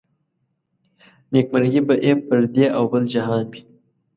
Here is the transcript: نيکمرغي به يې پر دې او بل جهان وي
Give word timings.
نيکمرغي 1.31 1.81
به 1.87 1.95
يې 2.05 2.13
پر 2.27 2.39
دې 2.55 2.65
او 2.77 2.83
بل 2.91 3.03
جهان 3.13 3.43
وي 3.51 3.61